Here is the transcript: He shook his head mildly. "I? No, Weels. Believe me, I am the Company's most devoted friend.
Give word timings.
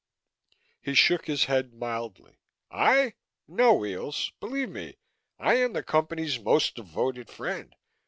He 0.81 0.95
shook 0.95 1.27
his 1.27 1.43
head 1.43 1.75
mildly. 1.75 2.39
"I? 2.71 3.13
No, 3.47 3.75
Weels. 3.75 4.31
Believe 4.39 4.71
me, 4.71 4.97
I 5.37 5.57
am 5.57 5.73
the 5.73 5.83
Company's 5.83 6.39
most 6.39 6.73
devoted 6.73 7.29
friend. 7.29 7.75